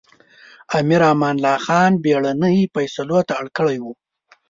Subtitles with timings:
[0.77, 3.85] امیر امان الله خان بېړنۍ فېصلو ته اړ کړی و.